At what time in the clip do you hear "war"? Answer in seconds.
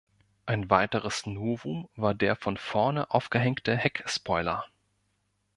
1.95-2.15